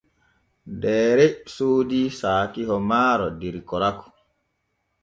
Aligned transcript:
Deere 0.85 1.27
soodi 1.57 2.01
saakiho 2.19 2.77
maaro 2.89 3.31
der 3.39 3.63
Koraku. 3.71 4.05